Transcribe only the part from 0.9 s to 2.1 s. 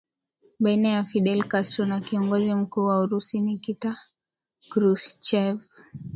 Fidel Castro na